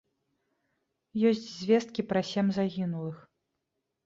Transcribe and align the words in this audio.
Ёсць 1.31 1.43
звесткі 1.57 2.01
пра 2.13 2.21
сем 2.31 2.47
загінулых. 2.59 3.23